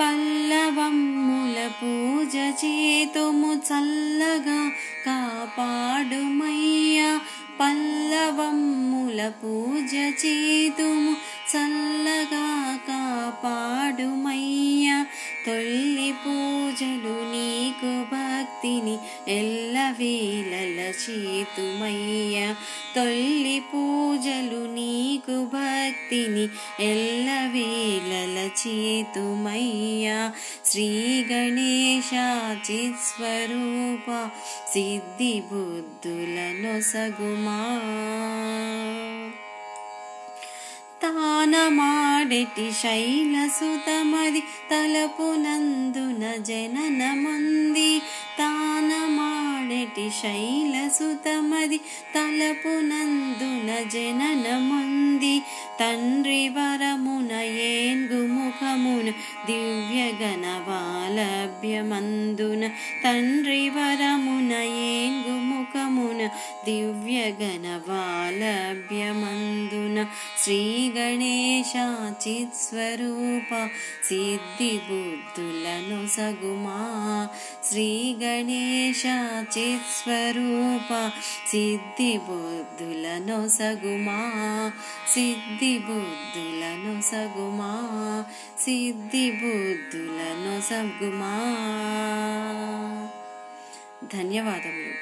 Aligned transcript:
పల్లవము 0.00 1.33
పూజ 1.53 2.35
చేతుము 2.61 3.49
చల్లగా 3.67 4.59
కాపాడుమయ్యా 5.05 7.09
పల్లవమ్ముల 7.59 9.19
పూజ 9.41 9.93
చేతుము 10.21 11.13
చల్లగా 11.51 12.45
కాపాడుమయ్యా 12.87 14.82
ఎల్లవేళల 19.83 20.79
చేతుమయ్యా 21.01 22.47
తొల్లి 22.95 23.57
పూజలు 23.69 24.61
నీకు 24.75 25.37
భక్తిని 25.53 26.45
ఎల్లవేళల 26.89 28.37
చేతుమయ్యా 28.61 30.19
శ్రీ 30.69 30.87
గణేశ 31.31 32.11
చిత్స్వరూప 32.67 34.07
సిద్ధి 34.73 35.35
బుద్ధులను 35.49 36.75
సగుమా 36.89 37.59
తానమాడెటి 41.03 42.65
శైలసుతమది 42.79 44.41
తలపునందున 44.69 46.23
జననముంది 46.49 47.91
తానమాడెటి 48.39 48.62
శైలసుతమది 50.19 51.79
తలపునందున 52.13 53.69
జననముంది 53.93 55.35
తండ్రి 55.79 56.41
వరమున 56.49 57.31
ఏన్గు 57.67 58.19
ముఖమున 58.27 59.07
దివ్య 59.45 60.01
గణవాలభ్యమందున 60.21 61.11
తండ్రి 63.03 63.69
వరమున 63.69 64.53
ఏన్గు 64.82 64.82
గణేశ 78.19 79.05
చిత్స్వరూప 79.55 80.91
సిద్ధి 81.37 82.13
బుద్ధులను 82.27 83.39
సగుమా 83.49 84.19
సిద్ధి 85.13 85.73
బుద్ధులను 85.87 86.95
సగుమా 87.01 87.71
సిద్ధి 88.65 89.25
బుద్ధులను 89.41 90.55
సగుమా 90.61 91.33
ధన్యవాదములు 94.13 94.93